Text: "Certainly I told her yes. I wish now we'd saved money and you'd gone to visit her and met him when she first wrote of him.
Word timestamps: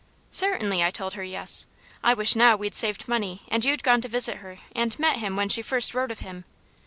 "Certainly 0.31 0.83
I 0.83 0.89
told 0.89 1.13
her 1.13 1.21
yes. 1.23 1.67
I 2.03 2.15
wish 2.15 2.35
now 2.35 2.55
we'd 2.55 2.73
saved 2.73 3.07
money 3.07 3.43
and 3.49 3.63
you'd 3.63 3.83
gone 3.83 4.01
to 4.01 4.07
visit 4.07 4.37
her 4.37 4.57
and 4.75 4.97
met 4.97 5.17
him 5.17 5.35
when 5.35 5.47
she 5.47 5.61
first 5.61 5.93
wrote 5.93 6.09
of 6.09 6.21
him. 6.21 6.43